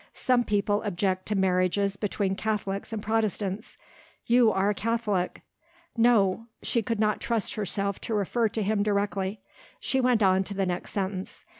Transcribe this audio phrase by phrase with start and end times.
[0.15, 3.77] Some people object to marriages between Catholics and Protestants.
[4.25, 5.43] You are a Catholic"
[6.11, 6.47] No!
[6.63, 9.41] She could not trust herself to refer to him directly;
[9.79, 11.45] she went on to the next sentence.